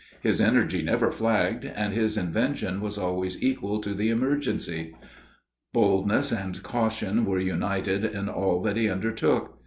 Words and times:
His 0.19 0.41
energy 0.41 0.81
never 0.81 1.11
flagged, 1.11 1.63
and 1.63 1.93
his 1.93 2.17
invention 2.17 2.81
was 2.81 2.97
always 2.97 3.39
equal 3.39 3.79
to 3.81 3.93
the 3.93 4.09
emergency. 4.09 4.95
Boldness 5.75 6.31
and 6.31 6.63
caution 6.63 7.23
were 7.23 7.37
united 7.37 8.03
in 8.03 8.27
all 8.27 8.59
that 8.63 8.77
he 8.77 8.89
undertook. 8.89 9.59